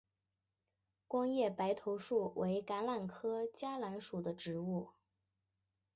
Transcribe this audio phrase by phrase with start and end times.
[1.07, 4.89] 光叶白头树为橄榄科嘉榄属的植物。